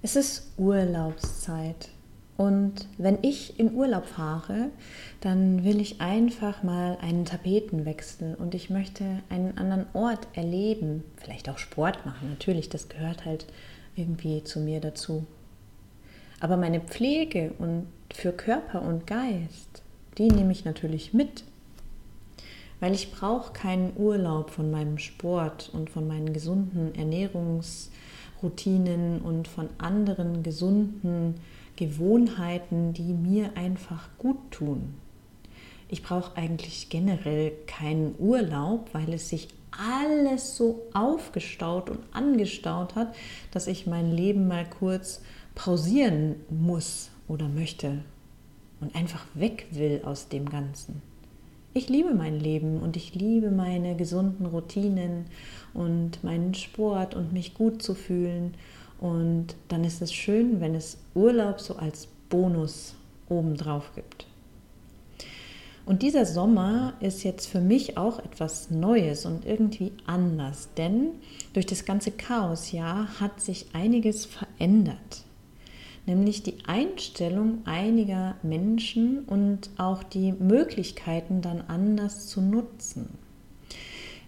Es 0.00 0.14
ist 0.14 0.52
Urlaubszeit 0.56 1.88
und 2.36 2.86
wenn 2.98 3.18
ich 3.22 3.58
in 3.58 3.74
Urlaub 3.74 4.06
fahre, 4.06 4.70
dann 5.20 5.64
will 5.64 5.80
ich 5.80 6.00
einfach 6.00 6.62
mal 6.62 6.96
einen 7.00 7.24
Tapetenwechsel 7.24 8.36
und 8.36 8.54
ich 8.54 8.70
möchte 8.70 9.04
einen 9.28 9.58
anderen 9.58 9.86
Ort 9.94 10.28
erleben, 10.34 11.02
vielleicht 11.16 11.48
auch 11.48 11.58
Sport 11.58 12.06
machen, 12.06 12.30
natürlich, 12.30 12.68
das 12.68 12.88
gehört 12.88 13.24
halt 13.24 13.46
irgendwie 13.96 14.44
zu 14.44 14.60
mir 14.60 14.80
dazu. 14.80 15.26
Aber 16.38 16.56
meine 16.56 16.80
Pflege 16.80 17.54
und 17.58 17.88
für 18.14 18.30
Körper 18.30 18.82
und 18.82 19.04
Geist, 19.08 19.82
die 20.16 20.28
nehme 20.28 20.52
ich 20.52 20.64
natürlich 20.64 21.12
mit. 21.12 21.42
Weil 22.78 22.94
ich 22.94 23.10
brauche 23.10 23.52
keinen 23.52 23.92
Urlaub 23.96 24.50
von 24.50 24.70
meinem 24.70 24.98
Sport 24.98 25.70
und 25.72 25.90
von 25.90 26.06
meinen 26.06 26.32
gesunden 26.32 26.94
Ernährungsroutinen 28.38 29.20
und 29.20 29.48
von 29.48 29.68
anderen 29.78 30.42
gesunden 30.42 31.34
Gewohnheiten, 31.76 32.92
die 32.92 33.12
mir 33.12 33.56
einfach 33.56 34.08
gut 34.18 34.50
tun. 34.50 34.94
Ich 35.88 36.02
brauche 36.02 36.36
eigentlich 36.36 36.88
generell 36.90 37.52
keinen 37.66 38.14
Urlaub, 38.18 38.90
weil 38.92 39.12
es 39.14 39.28
sich 39.28 39.48
alles 39.70 40.56
so 40.56 40.82
aufgestaut 40.92 41.88
und 41.90 42.00
angestaut 42.12 42.94
hat, 42.94 43.14
dass 43.52 43.66
ich 43.66 43.86
mein 43.86 44.10
Leben 44.10 44.48
mal 44.48 44.68
kurz 44.68 45.22
pausieren 45.54 46.36
muss 46.50 47.10
oder 47.26 47.48
möchte 47.48 48.02
und 48.80 48.94
einfach 48.94 49.24
weg 49.34 49.66
will 49.70 50.02
aus 50.04 50.28
dem 50.28 50.48
Ganzen. 50.48 51.02
Ich 51.74 51.88
liebe 51.88 52.14
mein 52.14 52.40
Leben 52.40 52.80
und 52.80 52.96
ich 52.96 53.14
liebe 53.14 53.50
meine 53.50 53.94
gesunden 53.94 54.46
Routinen 54.46 55.26
und 55.74 56.24
meinen 56.24 56.54
Sport 56.54 57.14
und 57.14 57.32
mich 57.32 57.54
gut 57.54 57.82
zu 57.82 57.94
fühlen. 57.94 58.54
Und 59.00 59.54
dann 59.68 59.84
ist 59.84 60.02
es 60.02 60.12
schön, 60.12 60.60
wenn 60.60 60.74
es 60.74 60.98
Urlaub 61.14 61.60
so 61.60 61.76
als 61.76 62.08
Bonus 62.30 62.94
obendrauf 63.28 63.92
gibt. 63.94 64.26
Und 65.86 66.02
dieser 66.02 66.26
Sommer 66.26 66.94
ist 67.00 67.22
jetzt 67.22 67.46
für 67.46 67.60
mich 67.60 67.96
auch 67.96 68.18
etwas 68.18 68.70
Neues 68.70 69.24
und 69.24 69.46
irgendwie 69.46 69.92
anders, 70.04 70.68
denn 70.76 71.12
durch 71.54 71.64
das 71.64 71.86
ganze 71.86 72.10
Chaos, 72.10 72.72
ja, 72.72 73.08
hat 73.20 73.40
sich 73.40 73.66
einiges 73.72 74.26
verändert. 74.26 75.24
Nämlich 76.08 76.42
die 76.42 76.56
Einstellung 76.66 77.58
einiger 77.64 78.34
Menschen 78.42 79.20
und 79.20 79.70
auch 79.76 80.02
die 80.02 80.32
Möglichkeiten 80.32 81.40
dann 81.40 81.62
anders 81.68 82.26
zu 82.26 82.40
nutzen. 82.40 83.10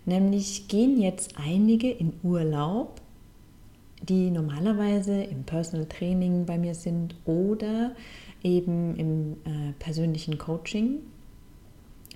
Nämlich 0.07 0.69
gehen 0.69 1.01
jetzt 1.01 1.35
einige 1.37 1.91
in 1.91 2.13
Urlaub, 2.23 3.01
die 4.03 4.31
normalerweise 4.31 5.25
im 5.25 5.43
Personal 5.43 5.87
Training 5.87 6.47
bei 6.47 6.57
mir 6.57 6.77
sind 6.77 7.17
oder 7.25 7.97
eben 8.45 8.95
im 8.97 9.33
äh, 9.45 9.73
persönlichen 9.79 10.39
Coaching 10.39 11.01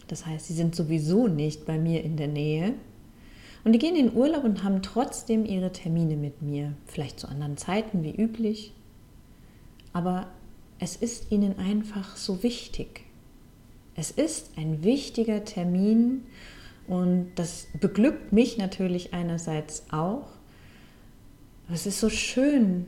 das 0.08 0.26
heißt, 0.26 0.47
sie 0.47 0.54
sind 0.54 0.74
sowieso 0.74 1.28
nicht 1.28 1.66
bei 1.66 1.78
mir 1.78 2.03
in 2.04 2.16
der 2.16 2.28
Nähe. 2.28 2.74
Und 3.64 3.72
die 3.72 3.78
gehen 3.78 3.97
in 3.97 4.14
Urlaub 4.14 4.44
und 4.44 4.62
haben 4.62 4.82
trotzdem 4.82 5.47
ihre 5.47 5.72
Termine 5.72 6.16
mit 6.16 6.42
mir. 6.42 6.74
Vielleicht 6.86 7.19
zu 7.19 7.28
anderen 7.28 7.56
Zeiten 7.56 8.03
wie 8.03 8.14
üblich. 8.14 8.72
Aber 9.94 10.27
es 10.78 10.97
ist 10.97 11.32
ihnen 11.32 11.59
einfach 11.59 12.16
so 12.16 12.43
wichtig. 12.43 13.05
Es 13.94 14.10
ist 14.10 14.50
ein 14.59 14.82
wichtiger 14.84 15.44
Termin 15.44 16.27
und 16.87 17.31
das 17.37 17.69
beglückt 17.81 18.33
mich 18.33 18.59
natürlich 18.59 19.15
einerseits 19.15 19.84
auch. 19.91 20.27
es 21.72 21.87
ist 21.87 22.00
so 22.00 22.10
schön, 22.10 22.87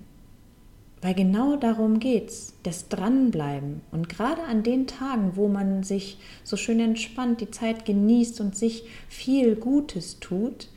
weil 1.00 1.14
genau 1.14 1.56
darum 1.56 2.00
geht 2.00 2.28
es, 2.28 2.54
das 2.64 2.88
Dranbleiben. 2.88 3.80
Und 3.92 4.08
gerade 4.08 4.42
an 4.42 4.62
den 4.62 4.86
Tagen, 4.86 5.36
wo 5.36 5.48
man 5.48 5.84
sich 5.84 6.18
so 6.42 6.56
schön 6.56 6.80
entspannt, 6.80 7.40
die 7.40 7.50
Zeit 7.50 7.84
genießt 7.84 8.40
und 8.40 8.56
sich 8.56 8.84
viel 9.08 9.56
Gutes 9.56 10.18
tut, 10.20 10.68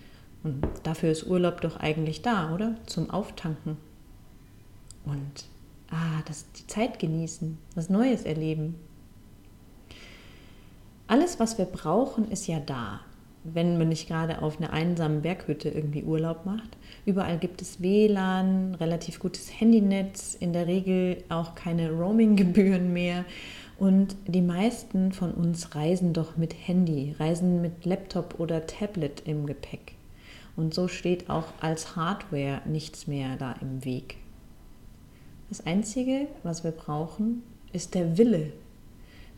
und 0.42 0.64
dafür 0.84 1.12
ist 1.12 1.28
Urlaub 1.28 1.60
doch 1.60 1.78
eigentlich 1.78 2.22
da, 2.22 2.54
oder? 2.54 2.76
Zum 2.86 3.10
Auftanken. 3.10 3.76
Und 5.06 5.46
ah, 5.92 6.22
das, 6.26 6.46
die 6.54 6.68
Zeit 6.68 7.00
genießen, 7.00 7.58
was 7.76 7.90
Neues 7.90 8.24
erleben. 8.24 8.76
Alles, 11.08 11.40
was 11.40 11.58
wir 11.58 11.66
brauchen, 11.66 12.30
ist 12.30 12.48
ja 12.48 12.60
da 12.60 13.02
wenn 13.44 13.78
man 13.78 13.90
nicht 13.90 14.08
gerade 14.08 14.42
auf 14.42 14.60
einer 14.60 14.74
einsamen 14.74 15.22
Berghütte 15.22 15.70
irgendwie 15.70 16.04
Urlaub 16.04 16.46
macht. 16.46 16.78
Überall 17.06 17.38
gibt 17.38 17.62
es 17.62 17.82
WLAN, 17.82 18.76
relativ 18.76 19.20
gutes 19.20 19.60
Handynetz, 19.60 20.36
in 20.40 20.54
der 20.54 20.68
Regel 20.68 21.24
auch 21.30 21.56
keine 21.56 21.92
Roaming-Gebühren 21.92 22.92
mehr. 22.94 23.26
Und 23.78 24.16
die 24.28 24.42
meisten 24.42 25.14
von 25.14 25.34
uns 25.34 25.74
reisen 25.74 26.12
doch 26.12 26.36
mit 26.36 26.54
Handy, 26.68 27.16
reisen 27.18 27.62
mit 27.62 27.86
Laptop 27.86 28.40
oder 28.40 28.68
Tablet 28.68 29.24
im 29.26 29.46
Gepäck. 29.46 29.94
Und 30.58 30.74
so 30.74 30.90
steht 30.90 31.30
auch 31.30 31.46
als 31.62 31.96
Hardware 31.96 32.62
nichts 32.66 33.08
mehr 33.08 33.38
da 33.38 33.56
im 33.62 33.86
Weg. 33.86 34.18
Das 35.50 35.66
Einzige, 35.66 36.28
was 36.44 36.64
wir 36.64 36.72
brauchen, 36.72 37.42
ist 37.74 37.96
der 37.96 38.18
Wille. 38.18 38.54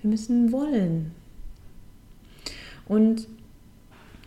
Wir 0.01 0.09
müssen 0.09 0.51
wollen. 0.51 1.11
Und 2.87 3.27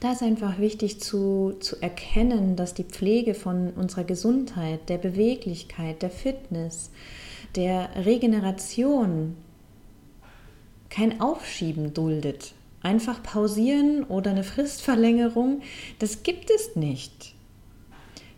da 0.01 0.13
ist 0.13 0.23
einfach 0.23 0.59
wichtig 0.59 1.01
zu, 1.01 1.57
zu 1.61 1.81
erkennen, 1.81 2.57
dass 2.57 2.75
die 2.75 2.85
Pflege 2.85 3.35
von 3.35 3.71
unserer 3.71 4.05
Gesundheit, 4.05 4.89
der 4.89 4.99
Beweglichkeit, 4.99 6.03
der 6.03 6.11
Fitness, 6.11 6.91
der 7.55 7.91
Regeneration 8.05 9.37
kein 10.91 11.21
Aufschieben 11.21 11.93
duldet. 11.95 12.55
Einfach 12.83 13.23
pausieren 13.23 14.05
oder 14.05 14.31
eine 14.31 14.45
Fristverlängerung, 14.45 15.63
das 15.99 16.23
gibt 16.23 16.51
es 16.51 16.77
nicht. 16.77 17.34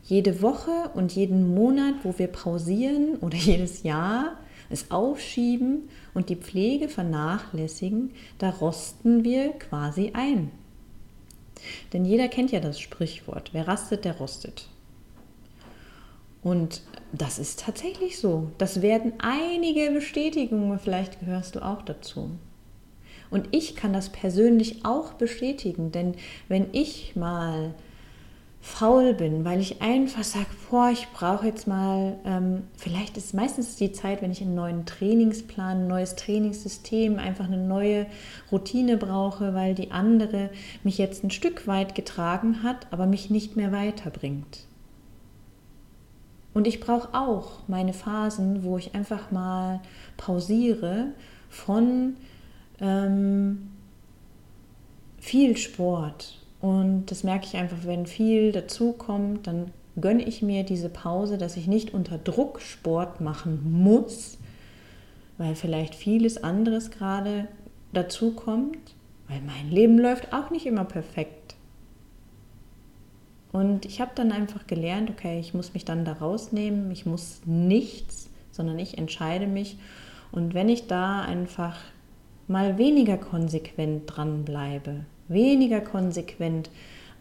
Jede 0.06 0.40
Woche 0.40 0.90
und 0.94 1.12
jeden 1.12 1.54
Monat, 1.54 1.94
wo 2.04 2.18
wir 2.18 2.28
pausieren 2.28 3.16
oder 3.20 3.36
jedes 3.36 3.82
Jahr 3.82 4.38
es 4.68 4.90
aufschieben 4.90 5.88
und 6.14 6.28
die 6.28 6.36
Pflege 6.36 6.88
vernachlässigen, 6.88 8.12
da 8.38 8.50
rosten 8.50 9.22
wir 9.22 9.50
quasi 9.50 10.10
ein. 10.14 10.50
Denn 11.92 12.04
jeder 12.04 12.28
kennt 12.28 12.52
ja 12.52 12.60
das 12.60 12.80
Sprichwort, 12.80 13.50
wer 13.52 13.68
rastet, 13.68 14.04
der 14.04 14.16
rostet. 14.16 14.68
Und 16.42 16.82
das 17.12 17.38
ist 17.38 17.60
tatsächlich 17.60 18.18
so. 18.18 18.50
Das 18.58 18.82
werden 18.82 19.14
einige 19.18 19.90
Bestätigungen, 19.90 20.78
vielleicht 20.78 21.20
gehörst 21.20 21.56
du 21.56 21.64
auch 21.64 21.82
dazu. 21.82 22.30
Und 23.30 23.48
ich 23.50 23.74
kann 23.74 23.92
das 23.92 24.10
persönlich 24.10 24.84
auch 24.84 25.14
bestätigen, 25.14 25.90
denn 25.90 26.14
wenn 26.48 26.68
ich 26.72 27.16
mal 27.16 27.74
faul 28.66 29.14
bin, 29.14 29.44
weil 29.44 29.60
ich 29.60 29.80
einfach 29.80 30.24
sage, 30.24 30.48
boah, 30.68 30.90
ich 30.90 31.06
brauche 31.14 31.46
jetzt 31.46 31.68
mal, 31.68 32.18
ähm, 32.26 32.64
vielleicht 32.76 33.16
ist 33.16 33.32
meistens 33.32 33.76
die 33.76 33.92
Zeit, 33.92 34.20
wenn 34.20 34.32
ich 34.32 34.42
einen 34.42 34.56
neuen 34.56 34.84
Trainingsplan, 34.84 35.84
ein 35.84 35.86
neues 35.86 36.16
Trainingssystem, 36.16 37.18
einfach 37.18 37.46
eine 37.46 37.58
neue 37.58 38.06
Routine 38.50 38.96
brauche, 38.96 39.54
weil 39.54 39.74
die 39.74 39.92
andere 39.92 40.50
mich 40.82 40.98
jetzt 40.98 41.22
ein 41.22 41.30
Stück 41.30 41.68
weit 41.68 41.94
getragen 41.94 42.64
hat, 42.64 42.88
aber 42.90 43.06
mich 43.06 43.30
nicht 43.30 43.56
mehr 43.56 43.70
weiterbringt. 43.70 44.66
Und 46.52 46.66
ich 46.66 46.80
brauche 46.80 47.14
auch 47.14 47.60
meine 47.68 47.92
Phasen, 47.92 48.64
wo 48.64 48.78
ich 48.78 48.94
einfach 48.94 49.30
mal 49.30 49.80
pausiere 50.16 51.12
von 51.48 52.16
ähm, 52.80 53.70
viel 55.18 55.56
Sport 55.56 56.45
und 56.66 57.06
das 57.10 57.24
merke 57.24 57.46
ich 57.46 57.56
einfach, 57.56 57.78
wenn 57.84 58.06
viel 58.06 58.52
dazukommt, 58.52 59.46
dann 59.46 59.70
gönne 60.00 60.22
ich 60.22 60.42
mir 60.42 60.64
diese 60.64 60.88
Pause, 60.88 61.38
dass 61.38 61.56
ich 61.56 61.66
nicht 61.66 61.94
unter 61.94 62.18
Druck 62.18 62.60
Sport 62.60 63.20
machen 63.20 63.60
muss, 63.82 64.38
weil 65.38 65.54
vielleicht 65.54 65.94
vieles 65.94 66.42
anderes 66.42 66.90
gerade 66.90 67.48
dazukommt, 67.92 68.78
weil 69.28 69.40
mein 69.42 69.70
Leben 69.70 69.98
läuft 69.98 70.32
auch 70.32 70.50
nicht 70.50 70.66
immer 70.66 70.84
perfekt. 70.84 71.54
Und 73.52 73.86
ich 73.86 74.00
habe 74.00 74.12
dann 74.14 74.32
einfach 74.32 74.66
gelernt, 74.66 75.10
okay, 75.10 75.40
ich 75.40 75.54
muss 75.54 75.72
mich 75.72 75.84
dann 75.84 76.04
da 76.04 76.12
rausnehmen, 76.12 76.90
ich 76.90 77.06
muss 77.06 77.40
nichts 77.46 78.28
sondern 78.56 78.78
ich 78.78 78.98
entscheide 78.98 79.46
mich. 79.46 79.76
Und 80.32 80.54
wenn 80.54 80.68
ich 80.68 80.88
da 80.88 81.20
einfach 81.20 81.76
mal 82.48 82.78
weniger 82.78 83.18
konsequent 83.18 84.04
dranbleibe, 84.06 85.04
weniger 85.28 85.80
konsequent 85.80 86.70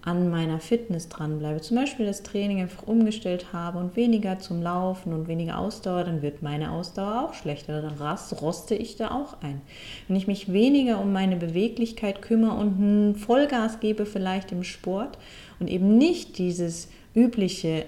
an 0.06 0.30
meiner 0.30 0.60
Fitness 0.60 1.10
dranbleibe, 1.10 1.62
zum 1.62 1.78
Beispiel 1.78 2.06
das 2.06 2.22
Training 2.22 2.62
einfach 2.62 2.88
umgestellt 2.88 3.48
habe 3.54 3.80
und 3.80 3.96
weniger 3.96 4.38
zum 4.38 4.62
Laufen 4.62 5.14
und 5.14 5.28
weniger 5.28 5.58
Ausdauer, 5.58 6.04
dann 6.04 6.22
wird 6.22 6.44
meine 6.44 6.72
Ausdauer 6.72 7.24
auch 7.24 7.34
schlechter. 7.34 7.82
Dann 7.82 7.98
roste 8.40 8.76
ich 8.76 8.98
da 8.98 9.10
auch 9.10 9.42
ein. 9.42 9.62
Wenn 10.08 10.16
ich 10.16 10.28
mich 10.28 10.54
weniger 10.54 11.02
um 11.02 11.12
meine 11.12 11.38
Beweglichkeit 11.38 12.22
kümmere 12.22 12.56
und 12.56 13.16
Vollgas 13.16 13.80
gebe 13.80 14.06
vielleicht 14.06 14.52
im 14.52 14.64
Sport 14.64 15.18
und 15.60 15.72
eben 15.72 15.98
nicht 15.98 16.38
dieses 16.38 16.88
übliche 17.16 17.86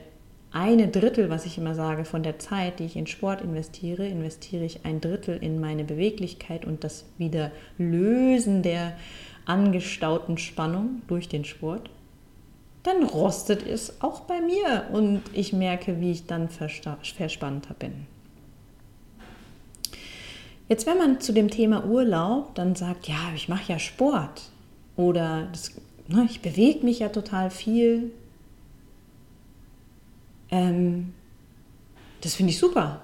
eine 0.52 0.88
Drittel, 0.88 1.30
was 1.30 1.46
ich 1.46 1.60
immer 1.60 1.76
sage, 1.76 2.04
von 2.04 2.24
der 2.24 2.40
Zeit, 2.40 2.80
die 2.80 2.86
ich 2.86 2.96
in 2.96 3.06
Sport 3.06 3.42
investiere, 3.42 4.08
investiere 4.08 4.66
ich 4.66 4.86
ein 4.86 5.02
Drittel 5.02 5.38
in 5.40 5.60
meine 5.60 5.84
Beweglichkeit 5.84 6.66
und 6.66 6.84
das 6.84 7.06
wieder 7.20 7.52
Lösen 7.78 8.64
der 8.64 8.94
angestauten 9.48 10.38
Spannung 10.38 11.02
durch 11.08 11.28
den 11.28 11.46
Sport 11.46 11.90
dann 12.88 13.04
rostet 13.04 13.68
es 13.68 14.02
auch 14.02 14.22
bei 14.22 14.40
mir 14.40 14.86
und 14.94 15.22
ich 15.34 15.52
merke, 15.52 16.00
wie 16.00 16.12
ich 16.12 16.26
dann 16.26 16.48
verspannter 16.48 17.74
bin. 17.74 18.08
Jetzt, 20.70 20.86
wenn 20.86 20.98
man 20.98 21.20
zu 21.20 21.34
dem 21.34 21.50
Thema 21.50 21.86
Urlaub 21.86 22.56
dann 22.56 22.76
sagt, 22.76 23.08
ja, 23.10 23.18
ich 23.36 23.50
mache 23.50 23.74
ja 23.74 23.80
Sport 23.80 24.44
oder 24.96 25.50
das, 25.52 25.74
ne, 26.08 26.26
ich 26.30 26.42
bewege 26.42 26.86
mich 26.86 27.00
ja 27.00 27.10
total 27.10 27.50
viel, 27.50 28.12
ähm, 30.50 31.14
das 32.22 32.36
finde 32.36 32.52
ich 32.52 32.58
super. 32.58 33.02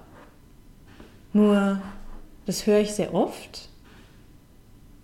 Nur, 1.33 1.81
das 2.45 2.65
höre 2.67 2.79
ich 2.79 2.93
sehr 2.93 3.13
oft. 3.13 3.67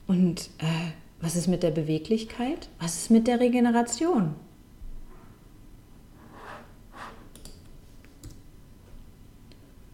Und 0.07 0.49
äh, 0.59 0.91
was 1.21 1.35
ist 1.35 1.47
mit 1.47 1.63
der 1.63 1.71
Beweglichkeit? 1.71 2.69
Was 2.79 2.95
ist 2.95 3.11
mit 3.11 3.27
der 3.27 3.39
Regeneration? 3.39 4.35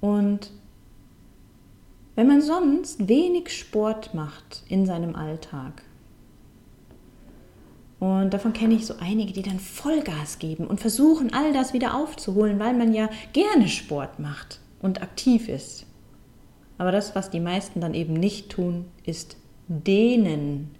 Und 0.01 0.51
wenn 2.13 2.27
man 2.27 2.41
sonst 2.41 3.07
wenig 3.07 3.49
Sport 3.49 4.13
macht 4.13 4.63
in 4.69 4.85
seinem 4.85 5.15
Alltag, 5.15 5.81
und 7.99 8.33
davon 8.33 8.53
kenne 8.53 8.75
ich 8.75 8.85
so 8.85 8.95
einige, 8.99 9.33
die 9.33 9.41
dann 9.41 9.59
Vollgas 9.59 10.37
geben 10.37 10.67
und 10.67 10.79
versuchen, 10.79 11.33
all 11.33 11.53
das 11.53 11.73
wieder 11.73 11.95
aufzuholen, 11.95 12.59
weil 12.59 12.75
man 12.75 12.93
ja 12.93 13.09
gerne 13.33 13.67
Sport 13.67 14.19
macht 14.19 14.59
und 14.79 15.01
aktiv 15.01 15.49
ist. 15.49 15.85
Aber 16.77 16.91
das, 16.91 17.15
was 17.15 17.29
die 17.31 17.39
meisten 17.39 17.79
dann 17.79 17.93
eben 17.93 18.13
nicht 18.13 18.49
tun, 18.49 18.85
ist 19.05 19.37
dehnen. 19.67 20.75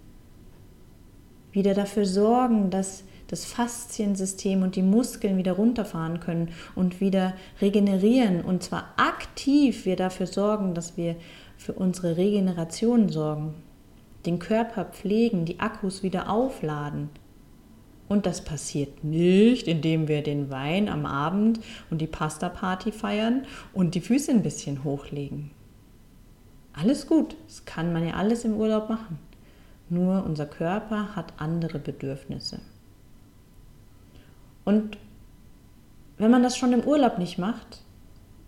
Wieder 1.56 1.72
dafür 1.72 2.04
sorgen, 2.04 2.68
dass 2.68 3.04
das 3.28 3.46
Fasziensystem 3.46 4.62
und 4.62 4.76
die 4.76 4.82
Muskeln 4.82 5.38
wieder 5.38 5.52
runterfahren 5.52 6.20
können 6.20 6.50
und 6.74 7.00
wieder 7.00 7.32
regenerieren. 7.62 8.42
Und 8.42 8.62
zwar 8.62 8.92
aktiv 8.98 9.86
wir 9.86 9.96
dafür 9.96 10.26
sorgen, 10.26 10.74
dass 10.74 10.98
wir 10.98 11.16
für 11.56 11.72
unsere 11.72 12.18
Regeneration 12.18 13.08
sorgen, 13.08 13.54
den 14.26 14.38
Körper 14.38 14.84
pflegen, 14.84 15.46
die 15.46 15.58
Akkus 15.58 16.02
wieder 16.02 16.28
aufladen. 16.28 17.08
Und 18.06 18.26
das 18.26 18.44
passiert 18.44 19.02
nicht, 19.02 19.66
indem 19.66 20.08
wir 20.08 20.22
den 20.22 20.50
Wein 20.50 20.90
am 20.90 21.06
Abend 21.06 21.60
und 21.90 22.02
die 22.02 22.06
Pasta-Party 22.06 22.92
feiern 22.92 23.46
und 23.72 23.94
die 23.94 24.02
Füße 24.02 24.30
ein 24.30 24.42
bisschen 24.42 24.84
hochlegen. 24.84 25.52
Alles 26.74 27.06
gut, 27.06 27.34
das 27.46 27.64
kann 27.64 27.94
man 27.94 28.06
ja 28.06 28.12
alles 28.12 28.44
im 28.44 28.58
Urlaub 28.58 28.90
machen. 28.90 29.18
Nur 29.88 30.24
unser 30.24 30.46
Körper 30.46 31.14
hat 31.14 31.34
andere 31.38 31.78
Bedürfnisse. 31.78 32.60
Und 34.64 34.98
wenn 36.18 36.30
man 36.30 36.42
das 36.42 36.56
schon 36.56 36.72
im 36.72 36.80
Urlaub 36.80 37.18
nicht 37.18 37.38
macht, 37.38 37.82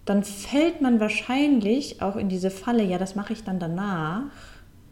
dann 0.05 0.25
fällt 0.25 0.81
man 0.81 1.01
wahrscheinlich 1.01 2.03
auch 2.03 2.17
in 2.17 2.29
diese 2.29 2.51
Falle, 2.51 2.83
ja, 2.83 2.99
das 2.99 3.15
mache 3.15 3.35
ich 3.35 3.45
dann 3.45 3.61
danach. 3.61 4.23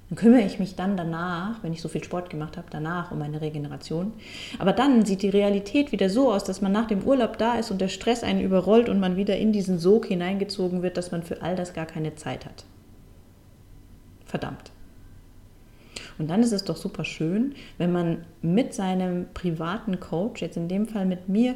Dann 0.09 0.17
kümmere 0.17 0.43
ich 0.43 0.61
mich 0.61 0.77
dann 0.77 0.97
danach, 0.97 1.63
wenn 1.65 1.73
ich 1.73 1.83
so 1.83 1.89
viel 1.89 2.05
Sport 2.05 2.31
gemacht 2.31 2.57
habe, 2.57 2.69
danach 2.71 3.11
um 3.11 3.19
meine 3.19 3.41
Regeneration. 3.41 4.13
Aber 4.59 4.73
dann 4.73 5.05
sieht 5.05 5.23
die 5.23 5.31
Realität 5.31 5.91
wieder 5.91 6.11
so 6.11 6.31
aus, 6.31 6.45
dass 6.45 6.61
man 6.61 6.71
nach 6.71 6.87
dem 6.87 7.03
Urlaub 7.03 7.39
da 7.39 7.55
ist 7.55 7.73
und 7.73 7.81
der 7.81 7.89
Stress 7.89 8.23
einen 8.23 8.41
überrollt 8.41 8.89
und 8.89 9.01
man 9.01 9.17
wieder 9.17 9.37
in 9.37 9.53
diesen 9.53 9.81
Sog 9.81 10.07
hineingezogen 10.07 10.83
wird, 10.83 10.97
dass 10.97 11.11
man 11.11 11.25
für 11.25 11.43
all 11.43 11.57
das 11.57 11.75
gar 11.75 11.87
keine 11.87 12.15
Zeit 12.15 12.45
hat. 12.45 12.65
Verdammt. 14.27 14.71
Und 16.19 16.29
dann 16.29 16.43
ist 16.43 16.53
es 16.53 16.65
doch 16.65 16.77
super 16.77 17.05
schön, 17.05 17.55
wenn 17.79 17.93
man 17.93 18.25
mit 18.43 18.75
seinem 18.75 19.27
privaten 19.35 20.01
Coach, 20.01 20.43
jetzt 20.43 20.57
in 20.57 20.69
dem 20.69 20.87
Fall 20.87 21.07
mit 21.07 21.29
mir, 21.29 21.55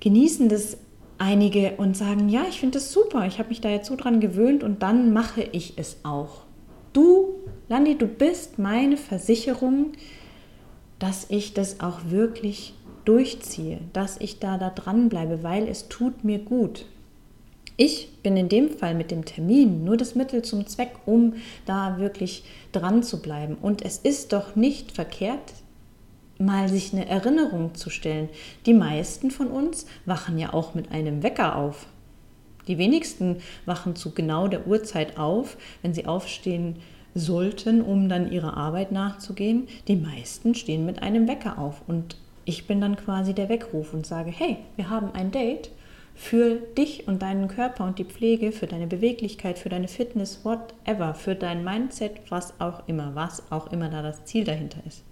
genießen 0.00 0.48
das 0.48 0.78
einige 1.18 1.74
und 1.76 1.96
sagen, 1.96 2.28
ja, 2.28 2.44
ich 2.48 2.60
finde 2.60 2.78
das 2.78 2.92
super, 2.92 3.26
ich 3.26 3.38
habe 3.38 3.48
mich 3.48 3.60
da 3.60 3.68
jetzt 3.68 3.88
so 3.88 3.96
dran 3.96 4.20
gewöhnt 4.20 4.64
und 4.64 4.82
dann 4.82 5.12
mache 5.12 5.42
ich 5.42 5.74
es 5.76 5.98
auch. 6.02 6.42
Du, 6.92 7.34
Landi, 7.68 7.96
du 7.96 8.06
bist 8.06 8.58
meine 8.58 8.96
Versicherung, 8.96 9.92
dass 10.98 11.26
ich 11.30 11.54
das 11.54 11.80
auch 11.80 12.00
wirklich 12.08 12.74
durchziehe, 13.04 13.80
dass 13.92 14.20
ich 14.20 14.38
da, 14.38 14.58
da 14.58 14.70
dranbleibe, 14.70 15.42
weil 15.42 15.68
es 15.68 15.88
tut 15.88 16.24
mir 16.24 16.38
gut. 16.38 16.86
Ich 17.76 18.18
bin 18.22 18.36
in 18.36 18.48
dem 18.48 18.70
Fall 18.70 18.94
mit 18.94 19.10
dem 19.10 19.24
Termin 19.24 19.84
nur 19.84 19.96
das 19.96 20.14
Mittel 20.14 20.42
zum 20.42 20.66
Zweck, 20.66 20.92
um 21.06 21.34
da 21.64 21.98
wirklich 21.98 22.44
dran 22.72 23.02
zu 23.02 23.22
bleiben. 23.22 23.56
Und 23.60 23.82
es 23.82 23.98
ist 23.98 24.32
doch 24.32 24.56
nicht 24.56 24.92
verkehrt, 24.92 25.54
mal 26.38 26.68
sich 26.68 26.92
eine 26.92 27.08
Erinnerung 27.08 27.74
zu 27.74 27.88
stellen. 27.88 28.28
Die 28.66 28.74
meisten 28.74 29.30
von 29.30 29.48
uns 29.48 29.86
wachen 30.04 30.38
ja 30.38 30.52
auch 30.52 30.74
mit 30.74 30.90
einem 30.90 31.22
Wecker 31.22 31.56
auf. 31.56 31.86
Die 32.68 32.78
wenigsten 32.78 33.38
wachen 33.66 33.96
zu 33.96 34.12
genau 34.12 34.48
der 34.48 34.66
Uhrzeit 34.66 35.18
auf, 35.18 35.56
wenn 35.82 35.94
sie 35.94 36.06
aufstehen 36.06 36.76
sollten, 37.14 37.82
um 37.82 38.08
dann 38.08 38.30
ihrer 38.30 38.56
Arbeit 38.56 38.92
nachzugehen. 38.92 39.66
Die 39.88 39.96
meisten 39.96 40.54
stehen 40.54 40.86
mit 40.86 41.02
einem 41.02 41.26
Wecker 41.26 41.58
auf 41.58 41.82
und 41.86 42.16
ich 42.44 42.66
bin 42.66 42.80
dann 42.80 42.96
quasi 42.96 43.34
der 43.34 43.48
Weckruf 43.48 43.94
und 43.94 44.06
sage, 44.06 44.30
hey, 44.30 44.58
wir 44.76 44.90
haben 44.90 45.12
ein 45.12 45.30
Date 45.30 45.70
für 46.14 46.56
dich 46.56 47.08
und 47.08 47.22
deinen 47.22 47.48
Körper 47.48 47.84
und 47.84 47.98
die 47.98 48.04
Pflege, 48.04 48.52
für 48.52 48.66
deine 48.66 48.86
Beweglichkeit, 48.86 49.58
für 49.58 49.68
deine 49.68 49.88
Fitness, 49.88 50.44
whatever, 50.44 51.14
für 51.14 51.34
dein 51.34 51.64
Mindset, 51.64 52.30
was 52.30 52.54
auch 52.60 52.86
immer, 52.86 53.14
was 53.14 53.50
auch 53.50 53.72
immer 53.72 53.88
da 53.88 54.02
das 54.02 54.24
Ziel 54.24 54.44
dahinter 54.44 54.78
ist. 54.86 55.02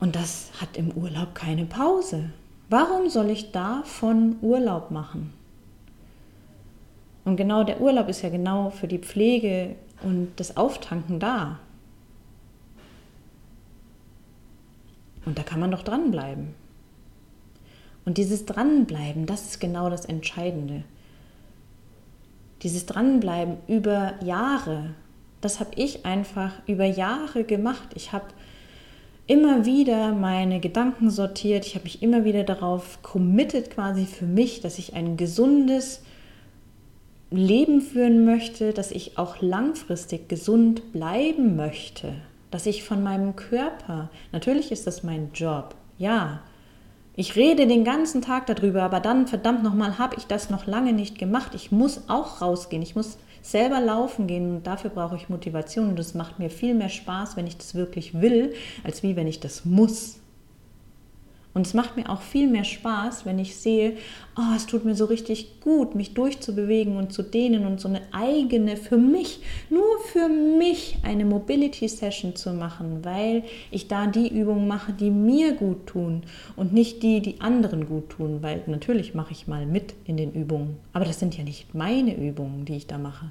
Und 0.00 0.16
das 0.16 0.50
hat 0.60 0.76
im 0.76 0.90
Urlaub 0.90 1.34
keine 1.34 1.64
Pause. 1.64 2.30
Warum 2.68 3.08
soll 3.08 3.30
ich 3.30 3.52
davon 3.52 4.36
Urlaub 4.42 4.90
machen? 4.90 5.32
Und 7.24 7.36
genau 7.36 7.64
der 7.64 7.80
Urlaub 7.80 8.08
ist 8.08 8.22
ja 8.22 8.28
genau 8.28 8.70
für 8.70 8.88
die 8.88 8.98
Pflege 8.98 9.76
und 10.02 10.32
das 10.36 10.56
Auftanken 10.56 11.20
da. 11.20 11.58
Und 15.24 15.38
da 15.38 15.42
kann 15.42 15.60
man 15.60 15.70
doch 15.70 15.82
dranbleiben. 15.82 16.54
Und 18.04 18.18
dieses 18.18 18.44
Dranbleiben, 18.44 19.26
das 19.26 19.46
ist 19.46 19.60
genau 19.60 19.88
das 19.90 20.04
Entscheidende. 20.04 20.84
Dieses 22.62 22.86
Dranbleiben 22.86 23.56
über 23.66 24.14
Jahre, 24.22 24.94
das 25.40 25.60
habe 25.60 25.70
ich 25.76 26.06
einfach 26.06 26.52
über 26.66 26.84
Jahre 26.84 27.44
gemacht. 27.44 27.88
Ich 27.94 28.12
habe 28.12 28.26
immer 29.26 29.64
wieder 29.64 30.12
meine 30.12 30.60
Gedanken 30.60 31.10
sortiert, 31.10 31.66
ich 31.66 31.74
habe 31.74 31.84
mich 31.84 32.02
immer 32.02 32.24
wieder 32.24 32.44
darauf 32.44 33.02
committed 33.02 33.70
quasi 33.70 34.04
für 34.04 34.26
mich, 34.26 34.60
dass 34.60 34.78
ich 34.78 34.94
ein 34.94 35.16
gesundes 35.16 36.02
Leben 37.30 37.80
führen 37.80 38.24
möchte, 38.24 38.72
dass 38.72 38.90
ich 38.90 39.18
auch 39.18 39.40
langfristig 39.40 40.28
gesund 40.28 40.92
bleiben 40.92 41.56
möchte, 41.56 42.14
dass 42.50 42.66
ich 42.66 42.84
von 42.84 43.02
meinem 43.02 43.34
Körper, 43.34 44.10
natürlich 44.30 44.70
ist 44.70 44.86
das 44.86 45.02
mein 45.02 45.30
Job, 45.32 45.74
ja, 45.98 46.42
ich 47.16 47.36
rede 47.36 47.66
den 47.66 47.84
ganzen 47.84 48.22
Tag 48.22 48.46
darüber, 48.46 48.82
aber 48.82 48.98
dann, 48.98 49.28
verdammt 49.28 49.62
nochmal, 49.62 49.98
habe 49.98 50.16
ich 50.16 50.26
das 50.26 50.50
noch 50.50 50.66
lange 50.66 50.92
nicht 50.92 51.18
gemacht. 51.18 51.54
Ich 51.54 51.70
muss 51.70 52.08
auch 52.08 52.40
rausgehen. 52.40 52.82
Ich 52.82 52.96
muss 52.96 53.18
selber 53.40 53.80
laufen 53.80 54.26
gehen 54.26 54.56
und 54.56 54.66
dafür 54.66 54.90
brauche 54.90 55.14
ich 55.16 55.28
Motivation. 55.28 55.90
Und 55.90 55.98
das 55.98 56.14
macht 56.14 56.40
mir 56.40 56.50
viel 56.50 56.74
mehr 56.74 56.88
Spaß, 56.88 57.36
wenn 57.36 57.46
ich 57.46 57.56
das 57.56 57.74
wirklich 57.74 58.20
will, 58.20 58.54
als 58.82 59.02
wie 59.02 59.14
wenn 59.14 59.28
ich 59.28 59.38
das 59.38 59.64
muss. 59.64 60.18
Und 61.54 61.68
es 61.68 61.72
macht 61.74 61.96
mir 61.96 62.10
auch 62.10 62.20
viel 62.20 62.48
mehr 62.48 62.64
Spaß, 62.64 63.24
wenn 63.24 63.38
ich 63.38 63.56
sehe, 63.56 63.96
oh, 64.36 64.54
es 64.56 64.66
tut 64.66 64.84
mir 64.84 64.96
so 64.96 65.04
richtig 65.04 65.60
gut, 65.60 65.94
mich 65.94 66.12
durchzubewegen 66.12 66.96
und 66.96 67.12
zu 67.12 67.22
dehnen 67.22 67.64
und 67.64 67.80
so 67.80 67.86
eine 67.86 68.02
eigene, 68.10 68.76
für 68.76 68.96
mich, 68.96 69.38
nur 69.70 70.00
für 70.12 70.28
mich 70.28 70.98
eine 71.04 71.24
Mobility 71.24 71.88
Session 71.88 72.34
zu 72.34 72.52
machen, 72.52 73.04
weil 73.04 73.44
ich 73.70 73.86
da 73.86 74.08
die 74.08 74.28
Übungen 74.36 74.66
mache, 74.66 74.92
die 74.92 75.10
mir 75.10 75.52
gut 75.52 75.86
tun 75.86 76.24
und 76.56 76.72
nicht 76.72 77.04
die, 77.04 77.20
die 77.20 77.40
anderen 77.40 77.86
gut 77.86 78.10
tun, 78.10 78.38
weil 78.40 78.64
natürlich 78.66 79.14
mache 79.14 79.30
ich 79.30 79.46
mal 79.46 79.64
mit 79.64 79.94
in 80.06 80.16
den 80.16 80.32
Übungen, 80.32 80.78
aber 80.92 81.04
das 81.04 81.20
sind 81.20 81.38
ja 81.38 81.44
nicht 81.44 81.72
meine 81.72 82.16
Übungen, 82.16 82.64
die 82.64 82.74
ich 82.74 82.88
da 82.88 82.98
mache. 82.98 83.30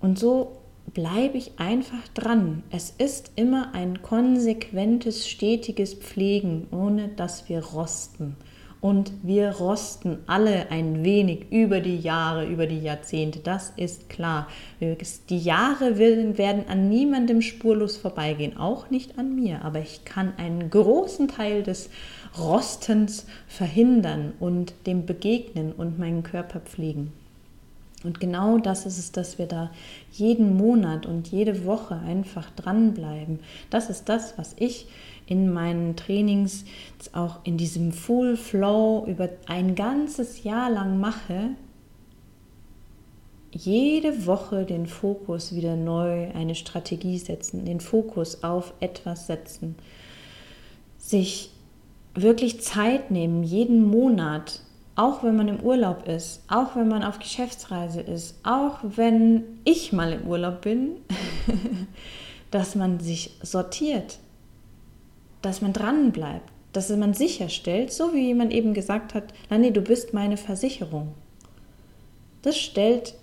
Und 0.00 0.18
so 0.18 0.52
bleibe 0.94 1.38
ich 1.38 1.52
einfach 1.58 2.08
dran. 2.14 2.62
Es 2.70 2.94
ist 2.98 3.32
immer 3.36 3.74
ein 3.74 4.02
konsequentes, 4.02 5.28
stetiges 5.28 5.94
Pflegen, 5.94 6.66
ohne 6.70 7.08
dass 7.08 7.48
wir 7.48 7.64
rosten. 7.64 8.36
Und 8.80 9.10
wir 9.22 9.50
rosten 9.52 10.18
alle 10.26 10.70
ein 10.70 11.02
wenig 11.02 11.46
über 11.50 11.80
die 11.80 11.98
Jahre, 11.98 12.46
über 12.46 12.66
die 12.66 12.78
Jahrzehnte. 12.78 13.40
Das 13.40 13.72
ist 13.76 14.08
klar. 14.08 14.48
Die 14.80 15.38
Jahre 15.38 15.98
werden 15.98 16.68
an 16.68 16.88
niemandem 16.88 17.42
spurlos 17.42 17.96
vorbeigehen, 17.96 18.56
auch 18.58 18.90
nicht 18.90 19.18
an 19.18 19.34
mir. 19.34 19.64
Aber 19.64 19.80
ich 19.80 20.04
kann 20.04 20.34
einen 20.36 20.70
großen 20.70 21.26
Teil 21.26 21.62
des 21.62 21.90
Rostens 22.38 23.26
verhindern 23.48 24.34
und 24.38 24.74
dem 24.86 25.06
begegnen 25.06 25.72
und 25.72 25.98
meinen 25.98 26.22
Körper 26.22 26.60
pflegen. 26.60 27.12
Und 28.06 28.20
genau 28.20 28.58
das 28.58 28.86
ist 28.86 28.98
es, 28.98 29.12
dass 29.12 29.36
wir 29.36 29.46
da 29.46 29.70
jeden 30.12 30.56
Monat 30.56 31.06
und 31.06 31.28
jede 31.28 31.66
Woche 31.66 31.96
einfach 31.96 32.50
dranbleiben. 32.52 33.40
Das 33.68 33.90
ist 33.90 34.08
das, 34.08 34.38
was 34.38 34.54
ich 34.58 34.86
in 35.26 35.52
meinen 35.52 35.96
Trainings 35.96 36.64
auch 37.12 37.40
in 37.42 37.56
diesem 37.56 37.90
Full 37.90 38.36
Flow 38.36 39.04
über 39.08 39.28
ein 39.48 39.74
ganzes 39.74 40.44
Jahr 40.44 40.70
lang 40.70 41.00
mache. 41.00 41.50
Jede 43.50 44.26
Woche 44.26 44.64
den 44.64 44.86
Fokus 44.86 45.54
wieder 45.54 45.74
neu, 45.74 46.30
eine 46.32 46.54
Strategie 46.54 47.18
setzen, 47.18 47.64
den 47.64 47.80
Fokus 47.80 48.44
auf 48.44 48.72
etwas 48.80 49.26
setzen, 49.26 49.74
sich 50.98 51.50
wirklich 52.14 52.60
Zeit 52.60 53.10
nehmen, 53.10 53.42
jeden 53.42 53.82
Monat 53.90 54.60
auch 54.96 55.22
wenn 55.22 55.36
man 55.36 55.48
im 55.48 55.60
Urlaub 55.60 56.08
ist, 56.08 56.42
auch 56.48 56.74
wenn 56.74 56.88
man 56.88 57.04
auf 57.04 57.18
Geschäftsreise 57.18 58.00
ist, 58.00 58.34
auch 58.42 58.78
wenn 58.82 59.44
ich 59.64 59.92
mal 59.92 60.12
im 60.14 60.26
Urlaub 60.26 60.62
bin, 60.62 60.96
dass 62.50 62.74
man 62.74 62.98
sich 62.98 63.36
sortiert, 63.42 64.18
dass 65.42 65.60
man 65.60 65.74
dran 65.74 66.12
bleibt, 66.12 66.50
dass 66.72 66.88
man 66.88 67.12
sicherstellt, 67.12 67.92
so 67.92 68.14
wie 68.14 68.26
jemand 68.26 68.52
eben 68.52 68.72
gesagt 68.72 69.14
hat, 69.14 69.34
Lani, 69.50 69.70
du 69.72 69.82
bist 69.82 70.14
meine 70.14 70.38
Versicherung. 70.38 71.14
Das 72.40 72.56
stellt 72.56 73.14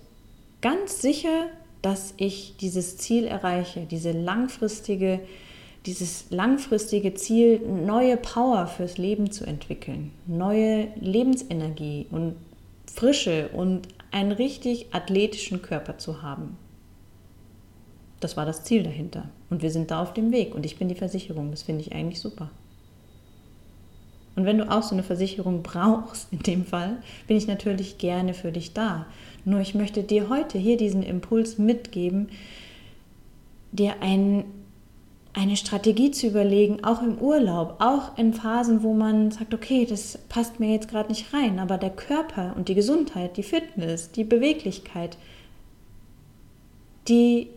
ganz 0.60 1.00
sicher, 1.00 1.46
dass 1.82 2.14
ich 2.16 2.56
dieses 2.56 2.96
Ziel 2.98 3.24
erreiche, 3.24 3.80
diese 3.80 4.12
langfristige 4.12 5.20
dieses 5.86 6.26
langfristige 6.30 7.14
Ziel, 7.14 7.60
neue 7.60 8.16
Power 8.16 8.66
fürs 8.66 8.96
Leben 8.96 9.30
zu 9.30 9.44
entwickeln, 9.44 10.12
neue 10.26 10.88
Lebensenergie 11.00 12.06
und 12.10 12.36
Frische 12.92 13.48
und 13.48 13.88
einen 14.10 14.32
richtig 14.32 14.94
athletischen 14.94 15.60
Körper 15.60 15.98
zu 15.98 16.22
haben. 16.22 16.56
Das 18.20 18.36
war 18.36 18.46
das 18.46 18.64
Ziel 18.64 18.82
dahinter. 18.82 19.28
Und 19.50 19.62
wir 19.62 19.70
sind 19.70 19.90
da 19.90 20.00
auf 20.00 20.14
dem 20.14 20.32
Weg. 20.32 20.54
Und 20.54 20.64
ich 20.64 20.78
bin 20.78 20.88
die 20.88 20.94
Versicherung. 20.94 21.50
Das 21.50 21.62
finde 21.62 21.82
ich 21.82 21.92
eigentlich 21.92 22.20
super. 22.20 22.50
Und 24.36 24.46
wenn 24.46 24.58
du 24.58 24.70
auch 24.70 24.82
so 24.82 24.94
eine 24.94 25.02
Versicherung 25.02 25.62
brauchst, 25.64 26.32
in 26.32 26.38
dem 26.38 26.64
Fall, 26.64 26.96
bin 27.26 27.36
ich 27.36 27.46
natürlich 27.46 27.98
gerne 27.98 28.32
für 28.32 28.52
dich 28.52 28.72
da. 28.72 29.06
Nur 29.44 29.60
ich 29.60 29.74
möchte 29.74 30.02
dir 30.02 30.30
heute 30.30 30.56
hier 30.56 30.76
diesen 30.76 31.02
Impuls 31.02 31.58
mitgeben, 31.58 32.30
dir 33.72 34.00
einen 34.00 34.44
eine 35.34 35.56
Strategie 35.56 36.12
zu 36.12 36.28
überlegen, 36.28 36.84
auch 36.84 37.02
im 37.02 37.18
Urlaub, 37.18 37.76
auch 37.80 38.16
in 38.16 38.32
Phasen, 38.32 38.84
wo 38.84 38.94
man 38.94 39.32
sagt, 39.32 39.52
okay, 39.52 39.84
das 39.84 40.16
passt 40.28 40.60
mir 40.60 40.72
jetzt 40.72 40.88
gerade 40.88 41.08
nicht 41.08 41.34
rein, 41.34 41.58
aber 41.58 41.76
der 41.76 41.90
Körper 41.90 42.54
und 42.56 42.68
die 42.68 42.74
Gesundheit, 42.76 43.36
die 43.36 43.42
Fitness, 43.42 44.12
die 44.12 44.22
Beweglichkeit, 44.22 45.18
die 47.08 47.48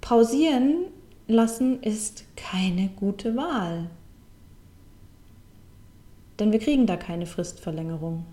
pausieren 0.00 0.86
lassen, 1.28 1.82
ist 1.82 2.24
keine 2.34 2.88
gute 2.96 3.36
Wahl. 3.36 3.90
Denn 6.38 6.50
wir 6.50 6.58
kriegen 6.58 6.86
da 6.86 6.96
keine 6.96 7.26
Fristverlängerung. 7.26 8.24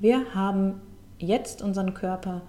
Wir 0.00 0.34
haben 0.34 0.80
jetzt 1.18 1.62
unseren 1.62 1.94
Körper 1.94 2.42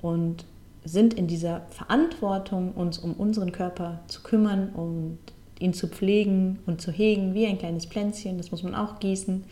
und 0.00 0.46
sind 0.84 1.14
in 1.14 1.26
dieser 1.26 1.62
Verantwortung, 1.70 2.72
uns 2.72 2.98
um 2.98 3.12
unseren 3.14 3.52
Körper 3.52 4.00
zu 4.06 4.22
kümmern 4.22 4.70
und 4.70 5.18
ihn 5.58 5.74
zu 5.74 5.88
pflegen 5.88 6.58
und 6.66 6.80
zu 6.80 6.90
hegen, 6.90 7.34
wie 7.34 7.46
ein 7.46 7.58
kleines 7.58 7.84
Pflänzchen, 7.84 8.38
das 8.38 8.50
muss 8.50 8.62
man 8.62 8.74
auch 8.74 8.98
gießen. 8.98 9.44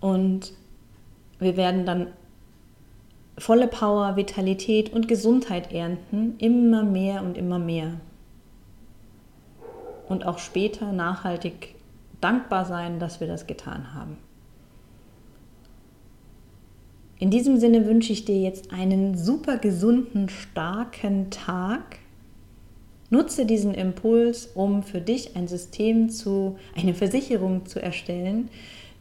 Und 0.00 0.52
wir 1.38 1.56
werden 1.56 1.86
dann 1.86 2.08
volle 3.38 3.68
Power, 3.68 4.16
Vitalität 4.16 4.92
und 4.92 5.08
Gesundheit 5.08 5.72
ernten, 5.72 6.34
immer 6.38 6.82
mehr 6.82 7.22
und 7.22 7.36
immer 7.36 7.58
mehr. 7.58 8.00
Und 10.08 10.26
auch 10.26 10.38
später 10.38 10.92
nachhaltig 10.92 11.74
dankbar 12.20 12.64
sein, 12.64 12.98
dass 12.98 13.20
wir 13.20 13.26
das 13.26 13.46
getan 13.46 13.94
haben. 13.94 14.16
In 17.18 17.30
diesem 17.30 17.58
Sinne 17.58 17.86
wünsche 17.86 18.12
ich 18.12 18.24
dir 18.24 18.38
jetzt 18.38 18.72
einen 18.72 19.16
super 19.16 19.56
gesunden, 19.56 20.28
starken 20.28 21.30
Tag. 21.30 21.98
Nutze 23.08 23.46
diesen 23.46 23.72
Impuls, 23.72 24.50
um 24.54 24.82
für 24.82 25.00
dich 25.00 25.36
ein 25.36 25.48
System 25.48 26.10
zu, 26.10 26.56
eine 26.74 26.92
Versicherung 26.92 27.64
zu 27.66 27.80
erstellen, 27.80 28.48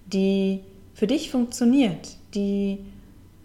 die 0.05 0.62
für 0.93 1.07
dich 1.07 1.29
funktioniert, 1.29 2.15
die 2.36 2.79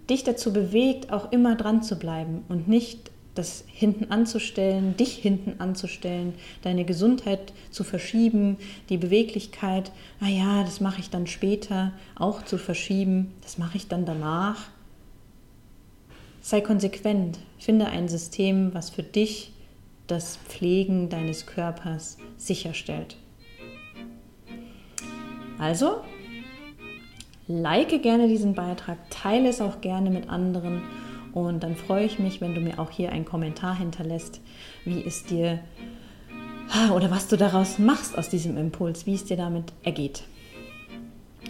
dich 0.09 0.23
dazu 0.23 0.53
bewegt, 0.53 1.13
auch 1.13 1.33
immer 1.33 1.57
dran 1.57 1.83
zu 1.83 1.99
bleiben 1.99 2.45
und 2.49 2.69
nicht 2.69 3.11
das 3.35 3.65
hinten 3.69 4.11
anzustellen, 4.11 4.97
dich 4.97 5.15
hinten 5.15 5.61
anzustellen, 5.61 6.35
deine 6.63 6.85
Gesundheit 6.85 7.53
zu 7.71 7.85
verschieben, 7.85 8.57
die 8.89 8.99
Beweglichkeit, 8.99 9.93
naja, 10.21 10.63
das 10.65 10.81
mache 10.81 11.01
ich 11.01 11.11
dann 11.11 11.27
später, 11.27 11.93
auch 12.17 12.45
zu 12.45 12.59
verschieben, 12.59 13.33
das 13.43 13.59
mache 13.59 13.77
ich 13.77 13.89
dann 13.89 14.05
danach. 14.05 14.69
Sei 16.41 16.61
konsequent, 16.61 17.39
finde 17.59 17.87
ein 17.87 18.09
System, 18.09 18.75
was 18.75 18.91
für 18.91 19.03
dich 19.03 19.53
das 20.07 20.37
Pflegen 20.37 21.09
deines 21.09 21.47
Körpers 21.47 22.19
sicherstellt. 22.37 23.17
Also, 25.59 26.01
like 27.47 28.03
gerne 28.03 28.27
diesen 28.27 28.55
Beitrag, 28.55 28.99
teile 29.11 29.51
es 29.51 29.61
auch 29.61 29.81
gerne 29.81 30.11
mit 30.11 30.29
anderen 30.29 30.83
und 31.33 31.63
dann 31.63 31.77
freue 31.77 32.05
ich 32.05 32.19
mich, 32.19 32.41
wenn 32.41 32.55
du 32.55 32.61
mir 32.61 32.79
auch 32.79 32.91
hier 32.91 33.13
einen 33.13 33.25
Kommentar 33.25 33.77
hinterlässt, 33.77 34.41
wie 34.85 35.05
es 35.05 35.25
dir 35.25 35.61
oder 36.95 37.11
was 37.11 37.29
du 37.29 37.37
daraus 37.37 37.79
machst 37.79 38.17
aus 38.17 38.29
diesem 38.29 38.57
Impuls, 38.57 39.07
wie 39.07 39.15
es 39.15 39.25
dir 39.25 39.37
damit 39.37 39.73
ergeht. 39.83 40.23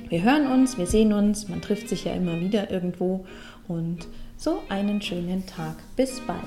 Wir 0.09 0.23
hören 0.23 0.47
uns, 0.47 0.79
wir 0.79 0.87
sehen 0.87 1.13
uns, 1.13 1.49
man 1.49 1.61
trifft 1.61 1.89
sich 1.89 2.05
ja 2.05 2.13
immer 2.13 2.41
wieder 2.41 2.71
irgendwo 2.71 3.27
und 3.69 4.07
so 4.37 4.63
einen 4.69 5.03
schönen 5.03 5.47
Tag. 5.47 5.77
Bis 5.97 6.21
bald. 6.21 6.41